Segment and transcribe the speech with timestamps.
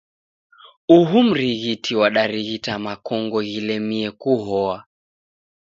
[0.97, 4.77] Uhu mrighiti wadarighita makongo ghilemie kuhoa.